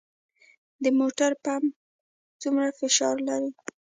د 0.83 0.85
موټر 0.99 1.31
پمپ 1.43 1.73
څومره 2.41 2.67
فشار 2.79 3.15
لري؟ 3.27 3.51